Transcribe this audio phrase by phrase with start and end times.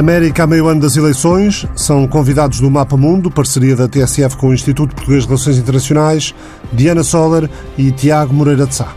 [0.00, 4.48] América a meio ano das eleições, são convidados do Mapa Mundo, parceria da TSF com
[4.48, 6.34] o Instituto Português de Relações Internacionais,
[6.72, 8.94] Diana Soller e Tiago Moreira de Sá.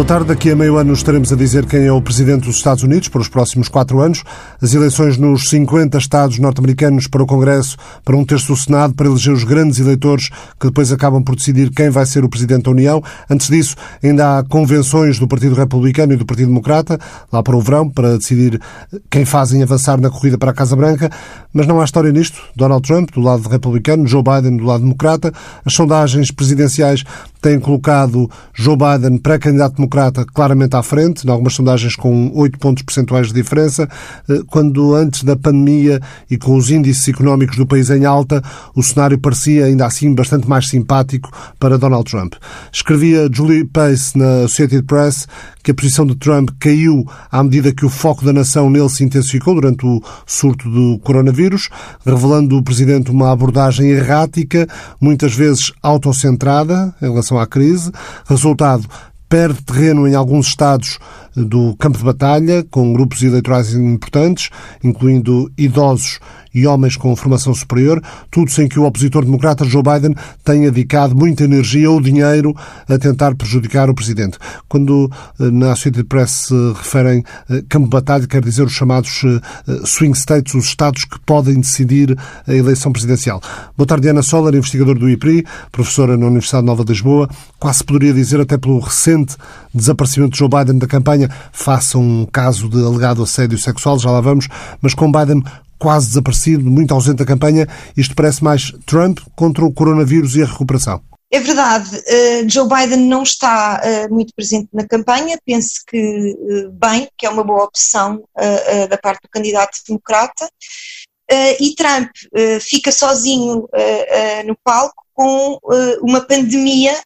[0.00, 0.28] Boa tarde.
[0.28, 3.20] Daqui a meio ano estaremos a dizer quem é o presidente dos Estados Unidos para
[3.20, 4.24] os próximos quatro anos.
[4.58, 9.06] As eleições nos 50 estados norte-americanos para o Congresso, para um terço do Senado, para
[9.06, 12.70] eleger os grandes eleitores que depois acabam por decidir quem vai ser o presidente da
[12.70, 13.02] União.
[13.28, 16.98] Antes disso, ainda há convenções do Partido Republicano e do Partido Democrata,
[17.30, 18.58] lá para o verão, para decidir
[19.10, 21.10] quem fazem avançar na corrida para a Casa Branca.
[21.52, 22.40] Mas não há história nisto.
[22.56, 25.30] Donald Trump, do lado republicano, Joe Biden, do lado democrata.
[25.62, 27.04] As sondagens presidenciais
[27.40, 32.82] têm colocado Joe Biden, pré-candidato democrata, claramente à frente, em algumas sondagens com 8 pontos
[32.82, 33.88] percentuais de diferença,
[34.28, 38.42] eh, quando antes da pandemia e com os índices económicos do país em alta,
[38.74, 42.34] o cenário parecia ainda assim bastante mais simpático para Donald Trump.
[42.72, 45.26] Escrevia Julie Pace na Associated Press
[45.62, 49.04] que a posição de Trump caiu à medida que o foco da nação nele se
[49.04, 51.68] intensificou durante o surto do coronavírus,
[52.04, 54.66] revelando o presidente uma abordagem errática,
[55.00, 57.90] muitas vezes autocentrada em relação à crise.
[58.26, 58.86] Resultado,
[59.28, 60.98] perde terreno em alguns estados
[61.36, 64.50] do campo de batalha, com grupos eleitorais importantes,
[64.82, 66.18] incluindo idosos
[66.54, 71.16] e homens com formação superior, tudo sem que o opositor democrata Joe Biden tenha dedicado
[71.16, 72.54] muita energia ou dinheiro
[72.88, 74.38] a tentar prejudicar o presidente.
[74.68, 79.22] Quando eh, na Associated Press se referem eh, campo de batalha, quer dizer os chamados
[79.24, 83.40] eh, swing states, os estados que podem decidir a eleição presidencial.
[83.76, 87.28] Boa tarde, Ana Soller, investigador do IPRI, professora na Universidade Nova de Lisboa.
[87.58, 89.36] Quase poderia dizer, até pelo recente
[89.72, 94.20] desaparecimento de Joe Biden da campanha, faça um caso de alegado assédio sexual, já lá
[94.20, 94.48] vamos,
[94.82, 95.42] mas com Biden
[95.80, 97.66] quase desaparecido, muito ausente da campanha.
[97.96, 101.02] Isto parece mais Trump contra o coronavírus e a recuperação.
[101.32, 106.72] É verdade, uh, Joe Biden não está uh, muito presente na campanha, penso que uh,
[106.72, 108.22] bem, que é uma boa opção
[108.88, 110.48] da parte do candidato democrata,
[111.60, 112.10] e Trump
[112.60, 113.68] fica sozinho
[114.46, 115.58] no palco com
[116.02, 117.00] uma pandemia,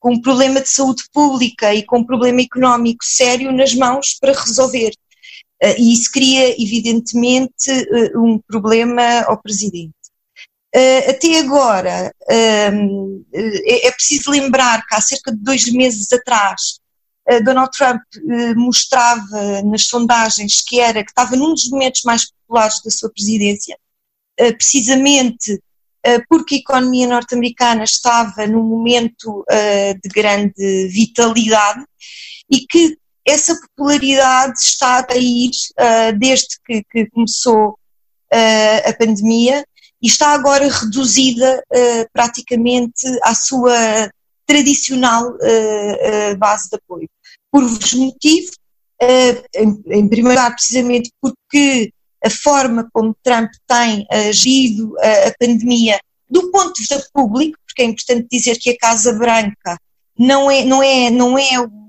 [0.00, 4.32] com um problema de saúde pública e com um problema económico sério nas mãos para
[4.32, 4.90] resolver.
[5.62, 9.92] Eh, e isso cria, evidentemente, eh, um problema ao Presidente.
[10.72, 16.80] Eh, até agora, ehm, é, é preciso lembrar que há cerca de dois meses atrás,
[17.44, 18.00] Donald Trump
[18.56, 23.78] mostrava nas sondagens que era que estava num dos momentos mais populares da sua presidência,
[24.36, 25.62] precisamente
[26.28, 29.44] porque a economia norte-americana estava num momento
[30.02, 31.84] de grande vitalidade
[32.50, 39.64] e que essa popularidade está a cair uh, desde que, que começou uh, a pandemia
[40.02, 44.10] e está agora reduzida uh, praticamente à sua
[44.46, 45.32] tradicional
[46.38, 47.08] base de apoio.
[47.52, 48.50] Por vários motivos,
[49.54, 51.92] em, em, primeiro lugar, precisamente porque
[52.24, 57.84] a forma como Trump tem agido a pandemia do ponto de vista público, porque é
[57.84, 59.78] importante dizer que a Casa Branca
[60.18, 61.79] não é, não é, não é o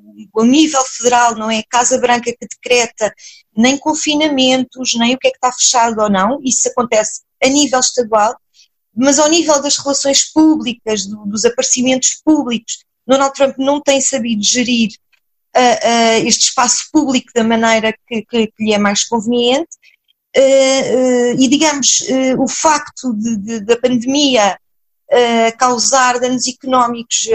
[0.44, 3.13] nível federal, não é a Casa Branca que decreta
[3.55, 7.79] nem confinamentos, nem o que é que está fechado ou não, isso acontece a nível
[7.79, 8.35] estadual,
[8.95, 14.44] mas ao nível das relações públicas, do, dos aparecimentos públicos, Donald Trump não tem sabido
[14.44, 14.89] gerir
[15.55, 19.69] uh, uh, este espaço público da maneira que, que, que lhe é mais conveniente.
[20.35, 22.03] Uh, e digamos,
[22.39, 23.13] o facto
[23.66, 24.57] da pandemia
[25.57, 27.28] causar danos económicos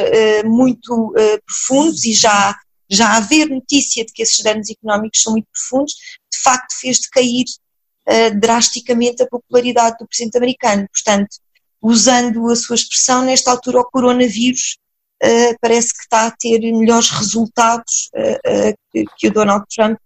[0.47, 1.13] muito
[1.45, 2.57] profundos e já
[2.89, 5.95] já haver notícia de que esses danos económicos são muito profundos,
[6.33, 7.45] de facto fez decair
[8.09, 10.87] uh, drasticamente a popularidade do presidente americano.
[10.93, 11.37] Portanto,
[11.83, 14.77] usando a sua expressão, nesta altura o coronavírus
[15.23, 19.99] uh, parece que está a ter melhores resultados uh, que, que o Donald Trump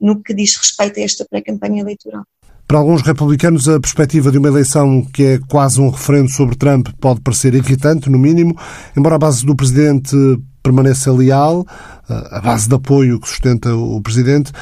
[0.00, 2.24] no que diz respeito a esta pré-campanha eleitoral.
[2.66, 6.88] Para alguns republicanos, a perspectiva de uma eleição que é quase um referendo sobre Trump
[7.00, 8.58] pode parecer irritante, no mínimo,
[8.96, 10.16] embora a base do presidente
[10.62, 11.66] permaneça leal,
[12.08, 14.52] a base de apoio que sustenta o presidente,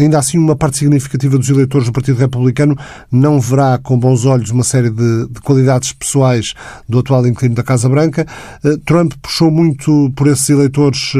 [0.00, 2.74] Ainda assim, uma parte significativa dos eleitores do Partido Republicano
[3.12, 6.54] não verá com bons olhos uma série de, de qualidades pessoais
[6.88, 8.26] do atual inquilino da Casa Branca.
[8.64, 11.12] Eh, Trump puxou muito por esses eleitores,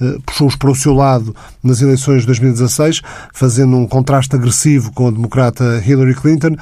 [0.00, 3.02] eh, puxou-os para o seu lado nas eleições de 2016,
[3.34, 6.56] fazendo um contraste agressivo com a democrata Hillary Clinton.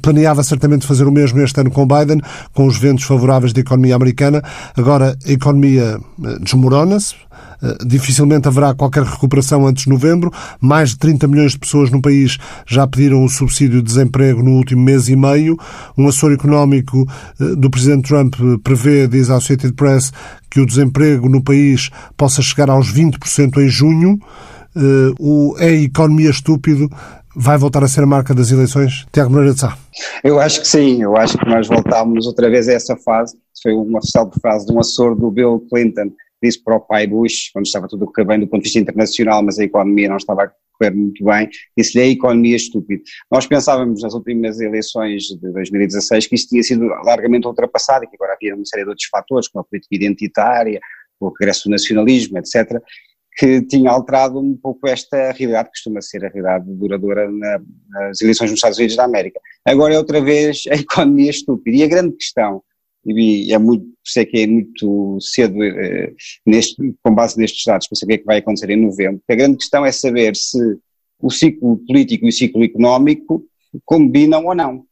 [0.00, 2.22] Planeava certamente fazer o mesmo este ano com Biden,
[2.54, 4.42] com os ventos favoráveis da economia americana.
[4.74, 6.00] Agora a economia
[6.40, 7.14] desmorona-se,
[7.86, 10.30] dificilmente haverá qualquer recuperação antes de novembro.
[10.60, 14.52] Mais de 30 milhões de pessoas no país já pediram o subsídio de desemprego no
[14.52, 15.56] último mês e meio.
[15.96, 17.06] Um assessor económico
[17.40, 20.12] eh, do Presidente Trump prevê, diz a Associated Press,
[20.50, 24.18] que o desemprego no país possa chegar aos 20% em junho.
[25.18, 26.88] o é economia estúpido
[27.34, 29.06] vai voltar a ser a marca das eleições?
[29.12, 29.76] Tiago Moreira de Sá.
[30.22, 33.72] Eu acho que sim, eu acho que nós voltámos outra vez a essa fase, foi
[33.72, 36.10] uma célebre frase de um assessor do Bill Clinton,
[36.42, 39.42] disse para o pai Bush, quando estava tudo a bem do ponto de vista internacional,
[39.42, 43.02] mas a economia não estava a correr muito bem, disse-lhe a economia estúpida.
[43.30, 48.16] Nós pensávamos nas últimas eleições de 2016 que isso tinha sido largamente ultrapassado e que
[48.16, 50.80] agora havia uma série de outros fatores, como a política identitária,
[51.20, 52.80] o regresso do nacionalismo, etc.,
[53.36, 58.20] que tinha alterado um pouco esta realidade, que costuma ser a realidade duradoura na, nas
[58.20, 59.40] eleições nos Estados Unidos da América.
[59.64, 61.76] Agora é outra vez a economia estúpida.
[61.76, 62.62] E a grande questão,
[63.04, 66.12] e é muito, sei que é muito cedo eh,
[66.44, 69.56] neste, com base nestes dados para saber o que vai acontecer em novembro, a grande
[69.56, 70.58] questão é saber se
[71.20, 73.44] o ciclo político e o ciclo económico
[73.84, 74.84] combinam ou não.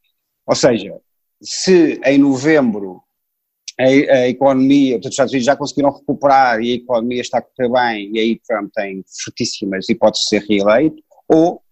[0.47, 0.95] Ou seja,
[1.43, 3.03] se em novembro
[3.79, 7.43] a, a, economia, portanto, os Estados Unidos já conseguiram recuperar e a economia está a
[7.43, 11.63] correr bem e aí Trump tem fortíssimas hipóteses de ser reeleito, ou,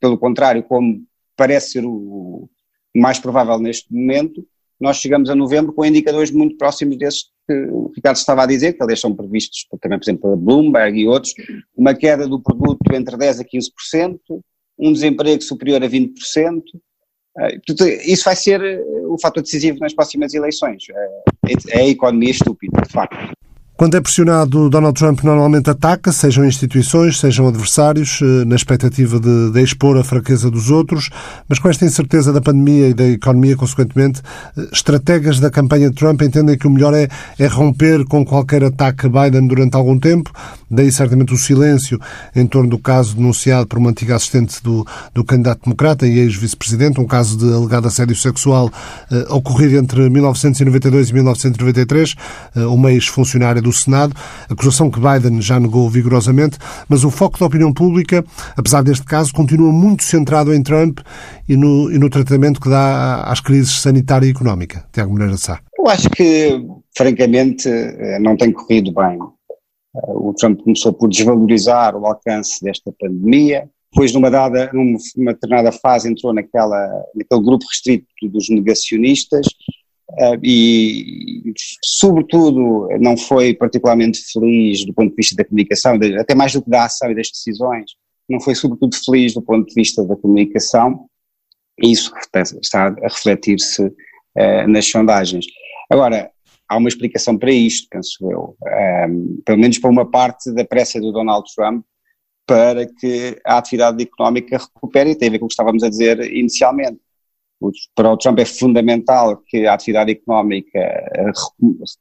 [0.00, 1.04] pelo contrário, como
[1.36, 2.48] parece ser o
[2.94, 4.46] mais provável neste momento,
[4.82, 8.72] nós chegamos a novembro com indicadores muito próximos desses que o Ricardo estava a dizer,
[8.72, 11.32] que aliás são previstos também, por exemplo, pela Bloomberg e outros,
[11.76, 14.18] uma queda do produto entre 10% a 15%,
[14.78, 16.12] um desemprego superior a 20%,
[17.38, 17.58] eh,
[18.06, 20.82] isso vai ser eh, o fator decisivo nas próximas eleições.
[20.90, 23.32] Eh, é a economia estúpida, de facto.
[23.74, 29.50] Quando é pressionado, Donald Trump normalmente ataca, sejam instituições, sejam adversários, eh, na expectativa de,
[29.50, 31.08] de, expor a fraqueza dos outros,
[31.48, 34.20] mas com esta incerteza da pandemia e da economia, consequentemente,
[34.56, 37.08] eh, estrategas da campanha de Trump entendem que o melhor é,
[37.38, 40.30] é romper com qualquer ataque a Biden durante algum tempo,
[40.70, 41.98] daí certamente o silêncio
[42.36, 47.00] em torno do caso denunciado por uma antiga assistente do, do candidato democrata e ex-vice-presidente,
[47.00, 48.70] um caso de alegado assédio sexual
[49.10, 52.14] eh, ocorrido entre 1992 e 1993,
[52.54, 54.14] eh, uma ex-funcionária do Senado,
[54.48, 56.58] acusação que Biden já negou vigorosamente,
[56.88, 58.24] mas o foco da opinião pública,
[58.56, 61.00] apesar deste caso, continua muito centrado em Trump
[61.48, 64.84] e no, e no tratamento que dá às crises sanitária e económica.
[64.92, 65.60] Tiago Moreira Sá.
[65.78, 66.64] Eu acho que,
[66.96, 69.18] francamente, eh, não tem corrido bem.
[69.96, 75.70] Eh, o Trump começou por desvalorizar o alcance desta pandemia, depois numa dada, numa determinada
[75.70, 79.46] fase entrou naquela, naquele grupo restrito dos negacionistas
[80.42, 86.62] e, sobretudo, não foi particularmente feliz do ponto de vista da comunicação, até mais do
[86.62, 87.92] que da ação e das decisões,
[88.28, 91.06] não foi sobretudo feliz do ponto de vista da comunicação,
[91.82, 92.12] e isso
[92.62, 95.46] está a refletir-se uh, nas sondagens.
[95.90, 96.30] Agora,
[96.68, 98.56] há uma explicação para isto, penso eu,
[99.08, 101.84] um, pelo menos para uma parte da pressa do Donald Trump
[102.46, 105.88] para que a atividade económica recupere, e tem a ver com o que estávamos a
[105.88, 106.98] dizer inicialmente
[107.94, 111.30] para o Trump é fundamental que a atividade económica eh,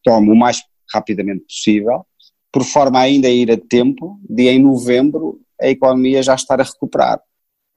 [0.06, 0.62] retome o mais
[0.94, 2.06] rapidamente possível,
[2.52, 6.64] por forma ainda a ir a tempo de em novembro a economia já estar a
[6.64, 7.22] recuperar.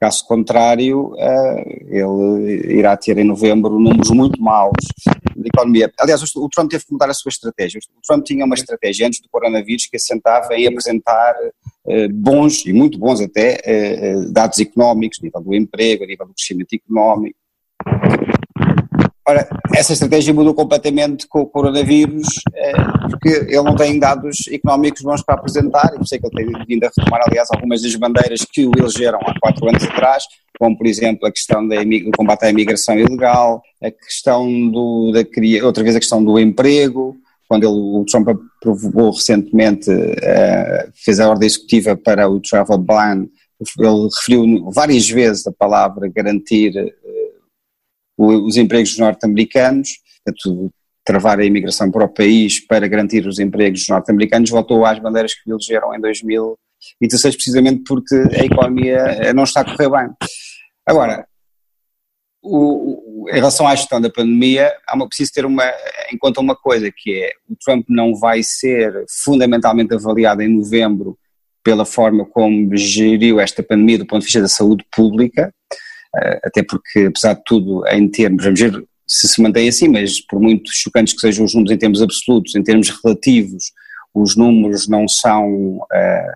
[0.01, 4.73] Caso contrário, eh, ele irá ter em novembro números muito maus
[5.37, 5.93] de economia.
[5.99, 7.81] Aliás, o Trump teve que mudar a sua estratégia.
[7.97, 11.35] O Trump tinha uma estratégia antes do coronavírus que assentava em apresentar
[11.87, 13.61] eh, bons, e muito bons até,
[14.31, 17.39] dados económicos, nível do emprego, nível do crescimento económico,
[19.27, 22.73] Ora, essa estratégia mudou completamente com o coronavírus, eh,
[23.09, 26.53] porque ele não tem dados económicos bons para apresentar, e por isso é que ele
[26.53, 30.25] tem vindo a retomar, aliás, algumas das bandeiras que o elegeram há quatro anos atrás,
[30.59, 31.77] como, por exemplo, a questão do
[32.17, 37.17] combate à imigração ilegal, a questão do, da, outra vez a questão do emprego,
[37.49, 43.27] quando ele, o Trump aprovou recentemente, uh, fez a ordem executiva para o travel ban,
[43.79, 46.73] ele referiu várias vezes a palavra garantir
[48.17, 49.89] os empregos norte-americanos,
[51.05, 55.51] travar a imigração para o país para garantir os empregos norte-americanos, voltou às bandeiras que
[55.51, 60.15] elegeram em 2016, precisamente porque a economia eh, não está a correr bem.
[60.87, 61.27] Agora,
[62.43, 65.65] o, em relação à gestão da pandemia, há uma, preciso ter uma,
[66.13, 71.19] em conta uma coisa, que é o Trump não vai ser fundamentalmente avaliado em novembro
[71.63, 75.51] pela forma como geriu esta pandemia do ponto de vista da saúde pública,
[76.45, 80.41] até porque, apesar de tudo, em termos, vamos ver se se mantém assim, mas por
[80.41, 83.73] muito chocantes que sejam os números em termos absolutos, em termos relativos,
[84.15, 86.35] os números não são, uh,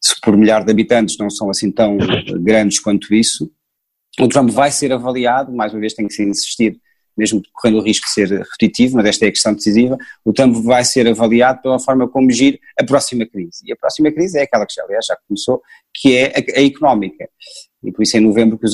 [0.00, 1.96] se por milhar de habitantes, não são assim tão
[2.40, 3.50] grandes quanto isso.
[4.20, 6.78] O Trump vai ser avaliado, mais uma vez tem que se insistir,
[7.16, 10.54] mesmo correndo o risco de ser repetitivo, mas esta é a questão decisiva, o Trump
[10.64, 13.58] vai ser avaliado pela forma como agir a próxima crise.
[13.64, 15.62] E a próxima crise é aquela que já, aliás, já começou,
[15.94, 17.28] que é a, a económica
[17.84, 18.72] e por isso em novembro que os,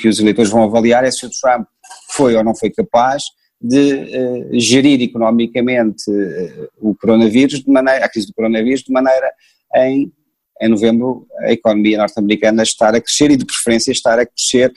[0.00, 1.66] que os eleitores vão avaliar é se o Trump
[2.12, 3.24] foi ou não foi capaz
[3.60, 9.30] de uh, gerir economicamente uh, o coronavírus de maneira, a crise do coronavírus de maneira
[9.76, 10.12] em
[10.60, 14.72] em novembro a economia norte-americana estar a crescer e de preferência estar a crescer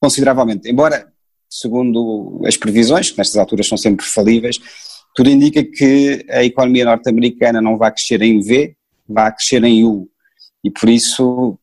[0.00, 0.68] consideravelmente.
[0.68, 1.12] Embora,
[1.48, 4.58] segundo as previsões, que nestas alturas são sempre falíveis,
[5.14, 8.74] tudo indica que a economia norte-americana não vai crescer em V,
[9.08, 10.08] vai crescer em U.
[10.64, 11.58] E por isso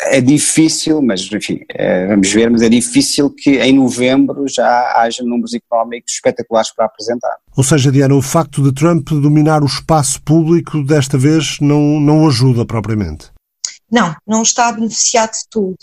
[0.00, 5.22] é difícil, mas enfim, é, vamos ver, mas é difícil que em novembro já haja
[5.22, 7.36] números económicos espetaculares para apresentar.
[7.56, 12.26] Ou seja, Diana, o facto de Trump dominar o espaço público desta vez não, não
[12.26, 13.30] ajuda propriamente?
[13.90, 15.76] Não, não está a beneficiar de tudo.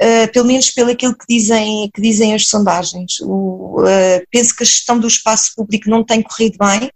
[0.00, 3.20] Uh, pelo menos pelo aquilo que dizem, que dizem as sondagens.
[3.20, 6.90] O, uh, penso que a gestão do espaço público não tem corrido bem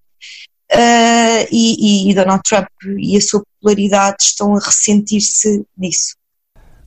[0.73, 2.67] uh, e, e Donald Trump
[2.99, 6.17] e a sua popularidade estão a ressentir-se disso.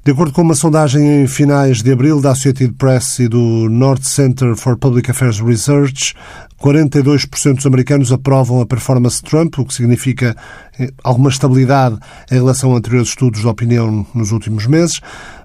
[0.02, 4.04] De acordo com uma sondagem em finais de abril da Associated Press e do North
[4.04, 6.16] Center for Public Affairs Research,
[6.58, 10.36] 42% dos americanos aprovam a performance de Trump, o que significa
[10.80, 11.98] eh, alguma estabilidade
[12.32, 15.02] em relação a anteriores estudos de opinião nos últimos meses.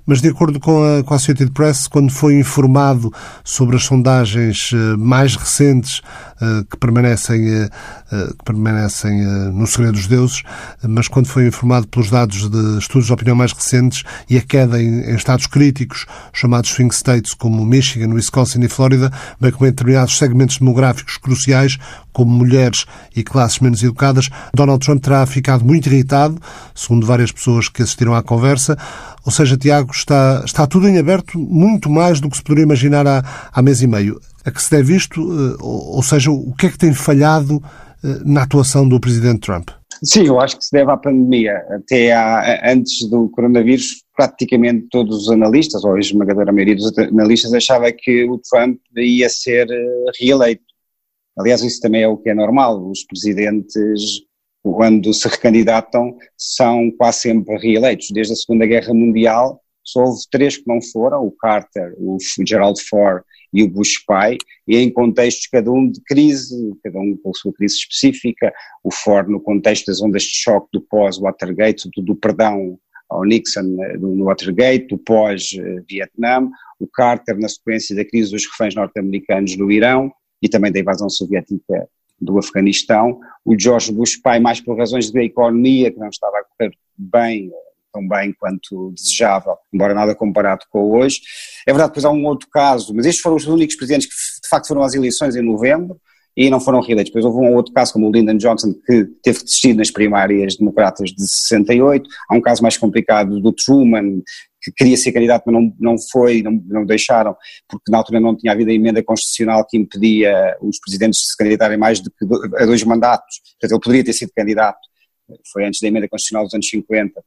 [0.06, 4.70] Mas de acordo com a, com a Associated Press, quando foi informado sobre as sondagens
[4.72, 6.00] eh, mais recentes
[6.70, 7.68] que permanecem, eh,
[8.10, 9.22] que permanecem
[9.52, 10.42] no segredo dos deuses,
[10.82, 14.82] mas quando foi informado pelos dados de estudos de opinião mais recentes e a queda
[14.82, 19.10] em, em estados críticos, chamados swing states como Michigan, Wisconsin e Flórida,
[19.40, 21.78] bem como em determinados segmentos demográficos cruciais,
[22.12, 26.40] como mulheres e classes menos educadas, Donald Trump terá ficado muito irritado,
[26.74, 28.78] segundo várias pessoas que assistiram à conversa,
[29.24, 33.06] ou seja, Tiago, está, está tudo em aberto muito mais do que se poderia imaginar
[33.06, 34.20] há, há mês e meio.
[34.44, 35.20] A que se deve isto?
[35.20, 37.62] Eh, ou seja, o que é que tem falhado
[38.04, 39.70] eh, na atuação do Presidente Trump?
[40.02, 41.56] Sim, eu acho que se deve à pandemia.
[41.70, 47.54] Até há, antes do coronavírus, praticamente todos os analistas, ou a esmagadora maioria dos analistas,
[47.54, 50.62] achava que o Trump ia ser eh, reeleito.
[51.38, 52.90] Aliás, isso também é o que é normal.
[52.90, 54.24] Os presidentes
[54.72, 58.08] quando se recandidatam, são quase sempre reeleitos.
[58.10, 62.16] Desde a Segunda Guerra Mundial, só houve três que não foram, o Carter, o
[62.48, 63.22] Gerald Ford
[63.54, 67.34] e o Bush pai, e em contextos cada um de crise, cada um com a
[67.34, 72.16] sua crise específica, o Ford no contexto das ondas de choque do pós-Watergate, do, do
[72.16, 72.76] perdão
[73.08, 78.74] ao Nixon eh, no Watergate, do pós-Vietnã, o Carter na sequência da crise dos reféns
[78.74, 81.88] norte-americanos no Irão e também da invasão soviética
[82.20, 86.44] do Afeganistão, o George Bush pai mais por razões de economia, que não estava a
[86.44, 87.50] correr bem,
[87.94, 91.20] tão bem quanto desejável, embora nada comparado com hoje.
[91.66, 94.48] É verdade, depois há um outro caso, mas estes foram os únicos presidentes que de
[94.48, 95.96] facto foram às eleições em novembro,
[96.36, 97.12] e não foram reeleitos.
[97.12, 100.56] Depois houve um outro caso, como o Lyndon Johnson, que teve que desistir nas primárias
[100.56, 102.08] democratas de 68.
[102.28, 104.20] Há um caso mais complicado do Truman,
[104.60, 107.36] que queria ser candidato, mas não, não foi, não, não deixaram,
[107.68, 111.36] porque na altura não tinha havido a emenda constitucional que impedia os presidentes de se
[111.36, 112.24] candidatarem mais do que
[112.56, 113.40] a dois mandatos.
[113.52, 114.80] Portanto, ele poderia ter sido candidato,
[115.52, 117.22] foi antes da emenda constitucional dos anos 50,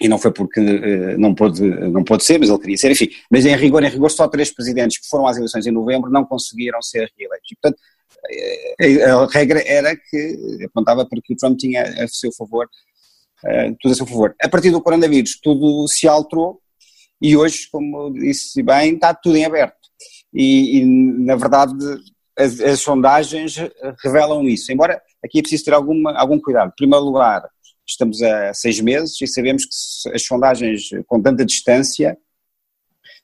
[0.00, 3.08] e não foi porque uh, não, pôde, não pôde ser, mas ele queria ser, enfim.
[3.30, 6.24] Mas em rigor, em rigor, só três presidentes que foram às eleições em novembro não
[6.24, 7.50] conseguiram ser reeleitos.
[7.52, 7.80] E, portanto,
[8.80, 12.68] eh, a regra era que apontava para que o Trump tinha a seu favor
[13.80, 14.34] tudo a seu favor.
[14.38, 16.60] A partir do coronavírus tudo se alterou
[17.20, 19.76] e hoje, como disse bem, está tudo em aberto.
[20.32, 21.74] E, e na verdade
[22.36, 23.56] as, as, sondagens
[24.02, 26.68] revelam isso, embora aqui é preciso ter alguma, algum cuidado.
[26.68, 27.48] Em primeiro lugar,
[27.90, 32.16] estamos a seis meses e sabemos que as sondagens com tanta distância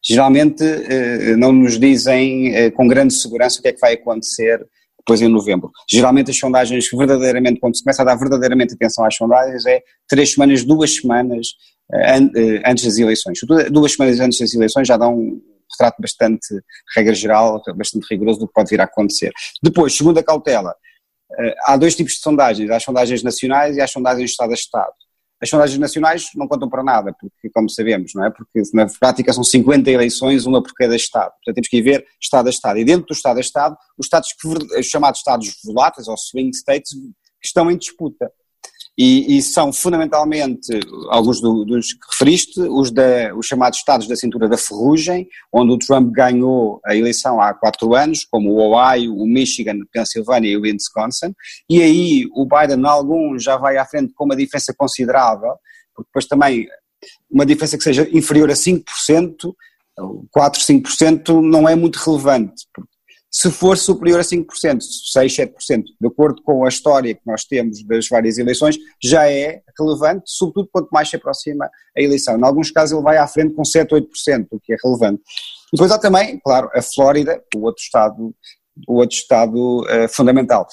[0.05, 4.65] geralmente eh, não nos dizem eh, com grande segurança o que é que vai acontecer
[4.99, 5.71] depois em novembro.
[5.89, 10.33] Geralmente as sondagens, verdadeiramente, quando se começa a dar verdadeiramente atenção às sondagens, é três
[10.33, 11.49] semanas, duas semanas
[11.93, 13.39] uh, antes das eleições.
[13.71, 16.49] Duas semanas antes das eleições já dão um retrato bastante,
[16.97, 19.33] regra geral, bastante rigoroso do que pode vir a acontecer.
[19.63, 20.75] Depois, segunda cautela,
[21.65, 24.55] há dois tipos de sondagens, há as sondagens nacionais e há as sondagens Estado a
[24.55, 24.93] Estado.
[25.41, 28.31] As sondagens nacionais não contam para nada, porque, como sabemos, não é?
[28.31, 31.31] Porque na prática são 50 eleições, uma por cada Estado.
[31.33, 32.79] Portanto, temos que ver Estado a Estado.
[32.79, 36.57] E dentro do Estado a Estado, os Estados que, os chamados Estados voláteis, ou swing
[36.57, 38.33] states, que estão em disputa
[38.99, 40.69] e, e são fundamentalmente
[41.11, 45.73] alguns do, dos que referiste, os, da, os chamados Estados da Cintura da Ferrugem, onde
[45.73, 50.57] o Trump ganhou a eleição há quatro anos, como o Ohio, o Michigan, Pensilvânia e
[50.57, 51.35] o Wisconsin,
[51.69, 55.53] e aí o Biden, alguns, já vai à frente com uma diferença considerável,
[55.95, 56.67] porque depois também
[57.31, 58.83] uma diferença que seja inferior a 5%,
[60.31, 62.96] 4, 5% não é muito relevante, porque
[63.39, 67.85] se for superior a 5%, 6, 7%, de acordo com a história que nós temos
[67.85, 72.39] das várias eleições, já é relevante, sobretudo quanto mais se aproxima a eleição.
[72.39, 75.21] Em alguns casos ele vai à frente com 7, 8%, o que é relevante.
[75.71, 78.35] Depois há também, claro, a Flórida, o outro estado,
[78.89, 80.67] o outro estado uh, fundamental.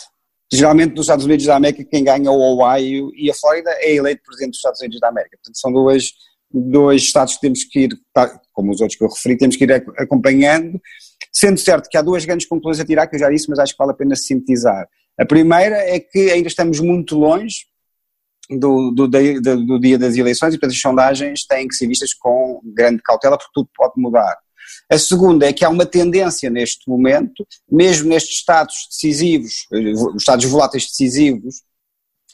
[0.49, 4.23] geralmente nos Estados Unidos da América quem ganha o Ohio e a Flórida é eleito
[4.23, 5.35] presidente dos Estados Unidos da América.
[5.35, 6.13] Portanto, são dois,
[6.49, 9.65] dois estados que temos que ir, tá, como os outros que eu referi, temos que
[9.65, 10.79] ir acompanhando,
[11.33, 13.73] sendo certo que há duas grandes conclusões a tirar, que eu já disse, mas acho
[13.73, 14.87] que vale a pena sintetizar.
[15.19, 17.65] A primeira é que ainda estamos muito longe
[18.49, 22.13] do, do, do, do dia das eleições e, portanto, as sondagens têm que ser vistas
[22.13, 24.37] com grande cautela, porque tudo pode mudar.
[24.89, 30.45] A segunda é que há uma tendência neste momento, mesmo nestes estados decisivos, os estados
[30.45, 31.63] voláteis decisivos,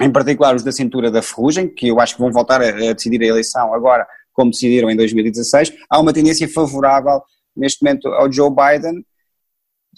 [0.02, 2.94] em particular os da cintura da ferrugem, que eu acho que vão voltar a, a
[2.94, 7.22] decidir a eleição agora, como decidiram em 2016, há uma tendência favorável
[7.56, 9.04] neste momento ao Joe Biden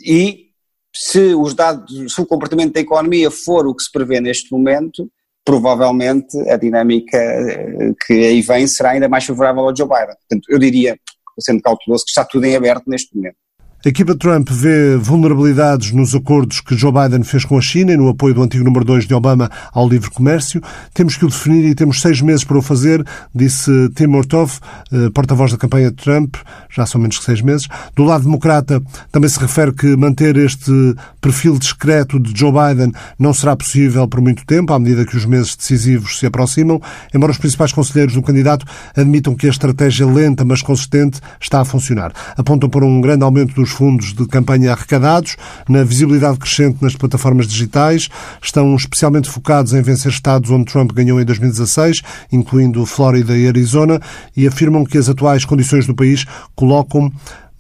[0.04, 0.52] e
[0.94, 5.10] se os dados, se o comportamento da economia for o que se prevê neste momento,
[5.44, 10.16] provavelmente a dinâmica eh, que aí vem será ainda mais favorável ao Joe Biden.
[10.16, 11.00] Portanto, eu diria,
[11.40, 13.38] sendo cauteloso, que está tudo em aberto neste momento.
[13.84, 17.98] A equipa Trump vê vulnerabilidades nos acordos que Joe Biden fez com a China e
[17.98, 20.62] no apoio do antigo número 2 de Obama ao livre comércio.
[20.94, 24.60] Temos que o definir e temos seis meses para o fazer, disse Tim Mortov,
[24.92, 26.36] eh, porta-voz da campanha de Trump,
[26.70, 27.68] já são menos que seis meses.
[27.96, 30.72] Do lado democrata, também se refere que manter este
[31.20, 35.26] perfil discreto de Joe Biden não será possível por muito tempo, à medida que os
[35.26, 36.80] meses decisivos se aproximam,
[37.12, 38.64] embora os principais conselheiros do candidato
[38.96, 42.14] admitam que a estratégia lenta, mas consistente, está a funcionar.
[42.38, 45.36] Apontam para um grande aumento dos fundos de campanha arrecadados,
[45.68, 48.10] na visibilidade crescente nas plataformas digitais,
[48.42, 52.02] estão especialmente focados em vencer estados onde Trump ganhou em 2016,
[52.32, 54.00] incluindo Flórida e Arizona,
[54.38, 56.26] e afirmam que as atuais condições do país
[56.56, 57.12] colocam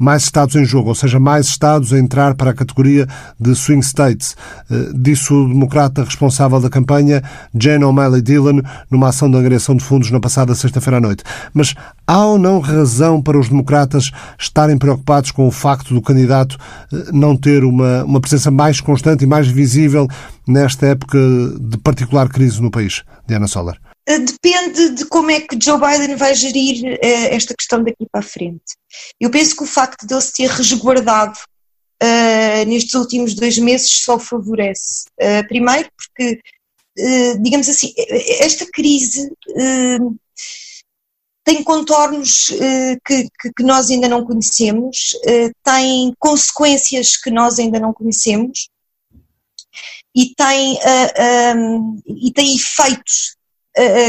[0.01, 3.07] mais Estados em jogo, ou seja, mais Estados a entrar para a categoria
[3.39, 4.35] de swing states.
[4.69, 7.21] Eh, disse o democrata responsável da campanha,
[7.53, 11.23] Jane O'Malley Dillon, numa ação de agressão de fundos na passada sexta-feira à noite.
[11.53, 11.75] Mas
[12.07, 16.57] há ou não razão para os democratas estarem preocupados com o facto do candidato
[16.91, 20.07] eh, não ter uma, uma presença mais constante e mais visível
[20.47, 21.19] nesta época
[21.59, 23.03] de particular crise no país?
[23.27, 23.90] Diana Soller.
[24.07, 28.21] Eh, depende de como é que Joe Biden vai gerir uh, esta questão daqui para
[28.21, 28.75] a frente.
[29.19, 31.37] Eu penso que o facto de ele se ter resguardado
[32.01, 35.05] uh, nestes últimos dois meses só favorece.
[35.19, 36.41] Uh, primeiro, porque,
[37.41, 37.93] digamos assim,
[38.41, 39.31] esta crise
[41.45, 42.47] tem contornos
[43.05, 45.15] que, que, nós ainda não conhecemos,
[45.63, 48.67] tem consequências que nós ainda não conhecemos
[50.13, 50.77] e tem,
[51.55, 53.37] um, e tem efeitos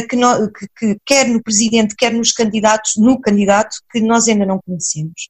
[0.08, 4.44] que, no, que, que, quer no presidente, quer nos candidatos, no candidato, que nós ainda
[4.44, 5.28] não conhecemos.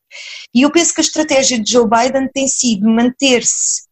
[0.55, 3.83] E eu penso que a estratégia de Joe Biden tem sido manter-se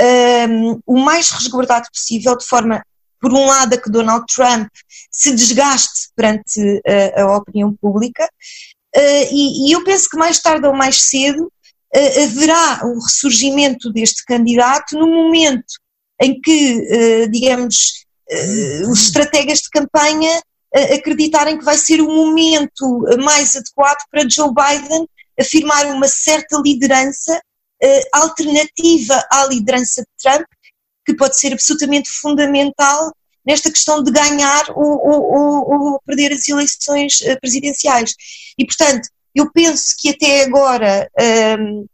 [0.00, 2.84] um, o mais resguardado possível, de forma,
[3.20, 4.68] por um lado, a que Donald Trump
[5.10, 6.82] se desgaste perante
[7.16, 8.24] a, a opinião pública,
[8.96, 13.92] uh, e, e, eu penso que mais tarde ou mais cedo uh, haverá um ressurgimento
[13.92, 15.80] deste candidato no momento
[16.20, 18.04] em que, uh, digamos,
[18.88, 20.38] os estrategas de campanha
[20.74, 25.06] uh, acreditarem que vai ser o momento mais adequado para Joe Biden
[25.38, 27.40] afirmar uma certa liderança
[27.82, 30.46] uh, alternativa à liderança de Trump,
[31.04, 33.12] que pode ser absolutamente fundamental
[33.44, 38.14] nesta questão de ganhar ou, ou, ou, perder as eleições presidenciais.
[38.56, 41.10] E, portanto, eu penso que até agora
[41.58, 41.86] um,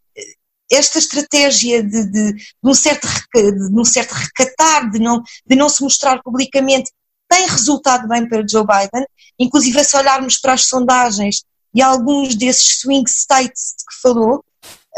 [0.70, 5.68] esta estratégia de, de, de, um certo, de um certo recatar, de não, de não
[5.68, 6.90] se mostrar publicamente,
[7.28, 9.06] tem resultado bem para Joe Biden,
[9.38, 14.44] inclusive se olharmos para as sondagens e alguns desses swing states que falou,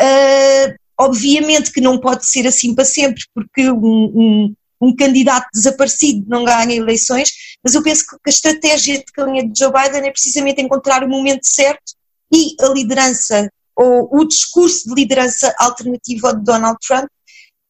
[0.00, 6.24] uh, obviamente que não pode ser assim para sempre, porque um, um, um, candidato desaparecido
[6.28, 7.30] não ganha eleições,
[7.62, 11.08] mas eu penso que a estratégia de campanha de Joe Biden é precisamente encontrar o
[11.08, 11.94] momento certo
[12.32, 17.08] e a liderança o discurso de liderança alternativa de Donald Trump,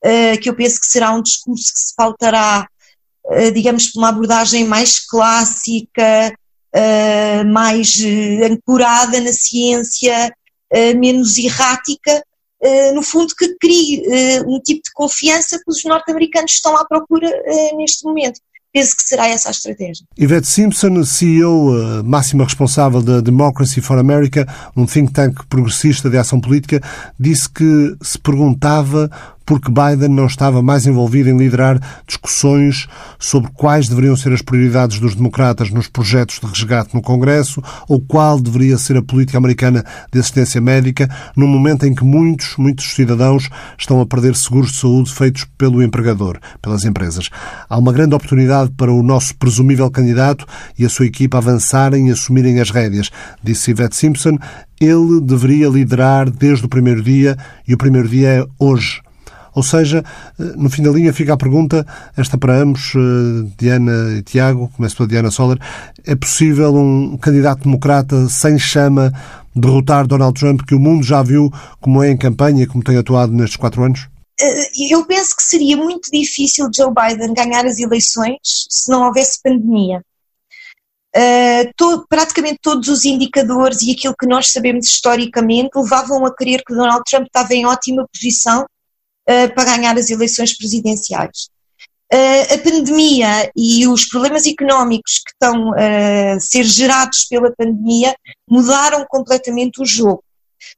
[0.05, 2.67] uh, que eu penso que será um discurso que se pautará,
[3.27, 6.35] uh, digamos, por uma abordagem mais clássica,
[6.75, 7.95] uh, mais
[8.45, 10.35] ancorada na ciência,
[11.01, 12.25] menos errática,
[12.95, 14.05] no fundo que crie
[14.47, 17.29] um tipo de confiança que os norte-americanos estão à procura
[17.75, 18.41] neste momento
[18.73, 20.05] penso que será essa a estratégia.
[20.19, 26.17] Yvette Simpson, CEO eh, máxima responsável da Democracy for America, um think tank progressista de
[26.17, 26.81] ação política,
[27.19, 29.11] disse que se perguntava
[29.51, 32.87] porque Biden não estava mais envolvido em liderar discussões
[33.19, 38.01] sobre quais deveriam ser as prioridades dos democratas nos projetos de resgate no Congresso ou
[38.01, 42.95] qual deveria ser a política americana de assistência médica, num momento em que muitos, muitos
[42.95, 47.29] cidadãos estão a perder seguros de saúde feitos pelo empregador, pelas empresas.
[47.69, 50.47] Há uma grande oportunidade para o nosso presumível candidato
[50.79, 53.11] e a sua equipa avançarem e assumirem as rédeas,
[53.43, 54.39] disse Yvette Simpson.
[54.81, 57.37] Ele deveria liderar desde o primeiro dia
[57.67, 59.03] e o primeiro dia é hoje.
[59.55, 60.05] Ou seja,
[60.39, 61.87] no fim da linha fica a pergunta,
[62.17, 62.93] esta para ambos,
[63.59, 65.59] Diana e Tiago, começo pela Diana Soller,
[66.07, 69.13] é possível um candidato democrata sem chama
[69.55, 73.33] derrotar Donald Trump, que o mundo já viu como é em campanha como tem atuado
[73.33, 74.09] nestes quatro anos?
[74.91, 80.03] Eu penso que seria muito difícil Joe Biden ganhar as eleições se não houvesse pandemia.
[81.15, 86.73] Uh, praticamente todos os indicadores e aquilo que nós sabemos historicamente levavam a crer que
[86.73, 88.65] Donald Trump estava em ótima posição
[89.31, 91.49] uh, para ganhar as eleições presidenciais.
[92.13, 98.15] Uh, a pandemia e os problemas económicos que estão a ser gerados pela pandemia
[98.49, 100.25] mudaram completamente o jogo.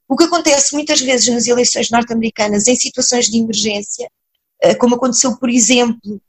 [0.07, 4.09] O que acontece muitas vezes nas eleições norte-americanas em situações de emergência,
[4.79, 6.21] como aconteceu, por exemplo,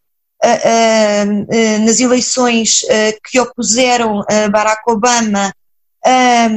[1.86, 2.82] nas eleições
[3.30, 5.54] que opuseram Barack Obama
[6.04, 6.48] a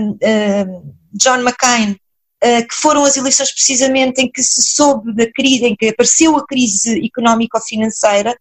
[1.13, 1.99] John McCain,
[2.41, 6.47] que foram as eleições precisamente em que se soube da crise, em que apareceu a
[6.47, 8.37] crise económico-financeira,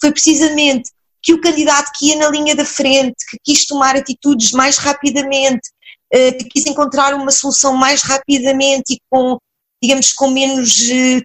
[0.00, 0.90] foi precisamente
[1.22, 5.68] que o candidato que ia na linha da frente, que quis tomar atitudes mais rapidamente,
[6.10, 9.38] que quis encontrar uma solução mais rapidamente e com,
[9.82, 10.76] digamos, com menos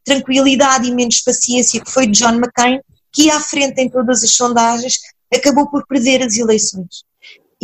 [0.03, 2.79] tranquilidade e menos paciência, que foi John McCain,
[3.11, 4.97] que ia à frente em todas as sondagens,
[5.31, 7.03] acabou por perder as eleições.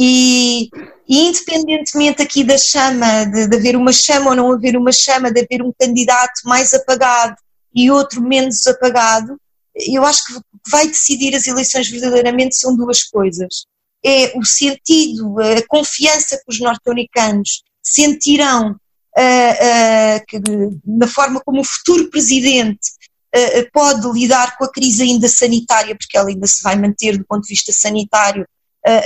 [0.01, 0.69] E,
[1.09, 5.29] e independentemente aqui da chama, de, de, haver uma chama ou não haver uma chama,
[5.29, 7.35] de haver um candidato mais apagado
[7.75, 9.37] e outro menos apagado,
[9.75, 10.39] eu acho que
[10.71, 13.65] vai decidir as eleições verdadeiramente são duas coisas.
[14.01, 21.65] É o sentido, a confiança que os norte-americanos sentirão uh, uh, na forma como o
[21.65, 22.87] futuro presidente
[23.35, 27.25] uh, pode lidar com a crise ainda sanitária, porque ela ainda se vai manter do
[27.25, 28.47] ponto de vista sanitário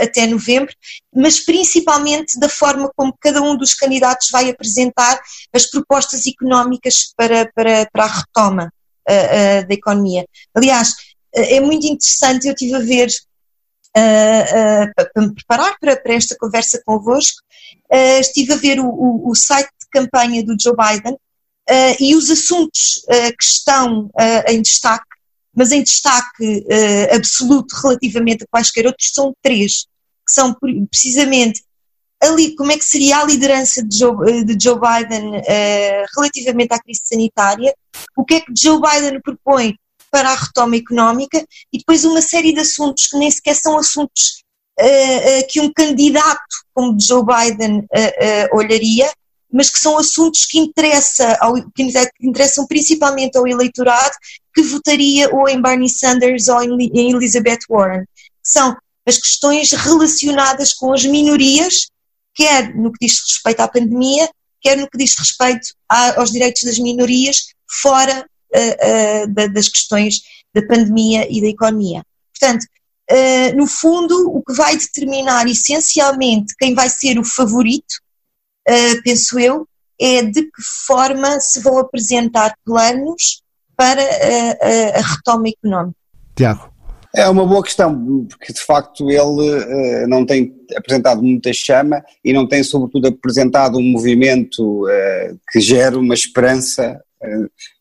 [0.02, 0.74] até novembro,
[1.13, 5.22] mas principalmente da forma como cada um dos candidatos vai apresentar
[5.54, 8.74] as propostas económicas para, para, para a retoma
[9.06, 10.26] da economia.
[10.56, 10.93] Aliás,
[11.34, 13.10] é muito interessante, eu estive a ver
[13.93, 17.41] para me preparar para, para esta conversa convosco,
[18.19, 21.17] estive a ver o, o, o site de campanha do Joe Biden
[21.69, 25.06] uh, e os assuntos uh, que estão uh, em destaque,
[25.56, 26.66] mas em destaque
[27.12, 29.86] absoluto relativamente a quaisquer outros, são três,
[30.26, 30.56] que são
[30.89, 31.63] precisamente
[32.22, 35.42] ali, como é que seria a liderança de Joe, de Joe Biden
[36.16, 37.76] relativamente à crise sanitária,
[38.16, 39.76] o que é que Joe Biden propõe
[40.10, 41.46] para a retoma económica?
[41.72, 44.44] E depois uma série de assuntos que nem sequer são assuntos
[45.50, 46.42] que um candidato
[46.74, 47.86] como Joe Biden
[48.54, 49.12] olharia,
[49.54, 51.88] mas que são assuntos que, interessa ao, que
[52.20, 54.16] interessam principalmente ao eleitorado
[54.54, 58.04] que votaria ou em Bernie Sanders ou em, Elizabeth Warren.
[58.42, 61.88] São as questões relacionadas com as minorias,
[62.34, 64.28] quer no que diz respeito à pandemia,
[64.60, 69.68] quer no que diz respeito a, aos direitos das minorias, fora uh, uh, da, das
[69.68, 70.22] questões
[70.54, 72.04] da pandemia e da economia.
[72.39, 72.63] Portanto,
[73.12, 78.02] uh, no fundo, o que vai determinar essencialmente quem vai ser o favorito
[79.04, 79.67] penso eu,
[79.99, 83.41] é de que forma se vão apresentar planos
[83.76, 85.97] para a, a, a retoma económica.
[86.36, 86.73] Tiago.
[87.15, 92.34] É uma boa questão, porque de facto ele uh, não tem apresentado muita chama e
[92.34, 96.99] não tem, sobretudo, apresentado um movimento uh, que gere uma esperança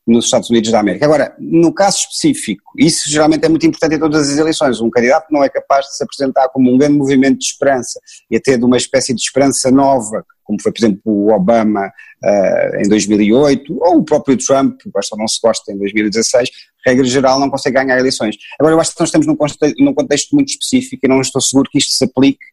[0.07, 1.05] nos Estados Unidos da América.
[1.05, 4.81] Agora, no caso específico, isso geralmente é muito importante em todas as eleições.
[4.81, 8.01] Um candidato não é capaz de se apresentar como um grande movimento de esperança
[8.31, 12.77] e até de uma espécie de esperança nova como foi, por exemplo, o Obama uh,
[12.85, 16.51] em 2008, ou o próprio Trump, gosta ou não se gosta, em 2016,
[16.85, 18.37] regra geral não consegue ganhar eleições.
[18.59, 21.41] Agora, eu acho que nós estamos num contexto, num contexto muito específico e não estou
[21.41, 22.45] seguro que isto se aplique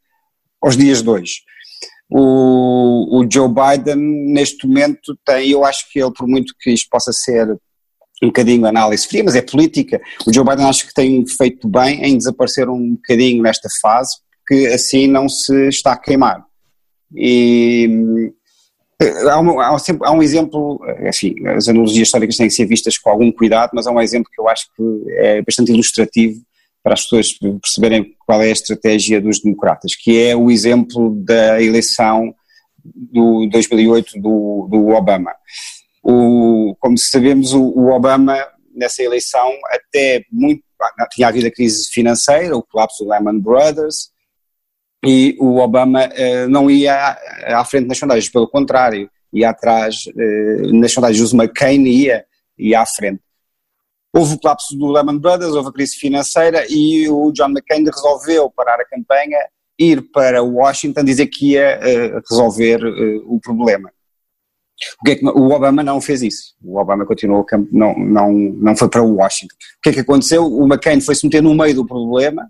[0.62, 1.42] aos dias de hoje.
[2.10, 3.98] O, o Joe Biden,
[4.34, 7.48] neste momento, tem, eu acho que ele, por muito que isto possa ser
[8.22, 10.02] um bocadinho análise fria, mas é política.
[10.28, 14.68] O Joe Biden acho que tem feito bem em desaparecer um bocadinho nesta fase, porque
[14.68, 16.44] assim não se está a queimar.
[17.16, 18.32] E
[19.30, 23.10] há, um, há, há um exemplo, enfim, as analogias históricas têm que ser vistas com
[23.10, 26.42] algum cuidado, mas há um exemplo que eu acho que é bastante ilustrativo
[26.84, 31.62] para as pessoas perceberem qual é a estratégia dos democratas, que é o exemplo da
[31.62, 32.34] eleição
[32.84, 35.36] do 2008 do, do Obama.
[36.04, 38.38] O, como sabemos, o, o Obama
[38.74, 40.64] nessa eleição até muito
[41.12, 44.12] tinha havido a crise financeira, o colapso do Lehman Brothers,
[45.06, 50.72] e o Obama eh, não ia à, frente nas sondagens, pelo contrário, ia atrás, eh,
[50.74, 52.26] nas sondagens o McCain ia,
[52.58, 53.22] ia à frente.
[54.14, 58.50] Houve o colapso do Lehman Brothers, houve a crise financeira e o John McCain resolveu
[58.50, 59.38] parar a campanha,
[59.78, 63.92] ir para Washington, dizer que ia uh, resolver uh, o problema.
[65.02, 66.56] O, que é que, o Obama não fez isso.
[66.64, 69.56] O Obama continuou, não, não, não foi para Washington.
[69.56, 70.46] O que é que aconteceu?
[70.46, 72.50] O McCain foi se meter no meio do problema.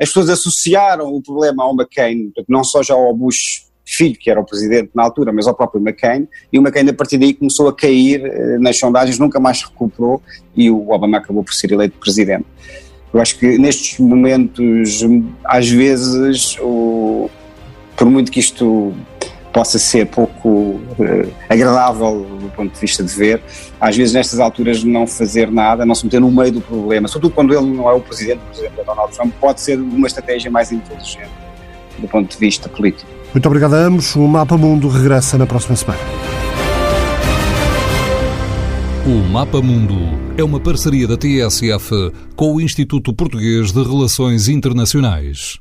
[0.00, 4.38] As pessoas associaram o problema ao McCain, não só já ao Bush filho, que era
[4.40, 7.68] o presidente na altura, mas ao próprio McCain, e o McCain a partir daí começou
[7.68, 10.22] a cair eh, nas sondagens, nunca mais recuperou
[10.54, 12.44] e o Obama acabou por ser eleito presidente.
[13.12, 15.00] Eu acho que nestes momentos,
[15.44, 17.30] às vezes, o,
[17.96, 18.92] por muito que isto
[19.52, 23.42] possa ser pouco uh, agradável do ponto de vista de ver,
[23.80, 27.34] às vezes nestas alturas não fazer nada, não se meter no meio do problema, sobretudo
[27.34, 30.50] quando ele não é o presidente, o presidente é Donald Trump, pode ser uma estratégia
[30.50, 31.30] mais inteligente
[31.98, 33.17] do ponto de vista político.
[33.32, 34.16] Muito obrigado a ambos.
[34.16, 36.00] O Mapa Mundo regressa na próxima semana.
[39.06, 39.94] O Mapa Mundo
[40.36, 45.58] é uma parceria da TSF com o Instituto Português de Relações Internacionais.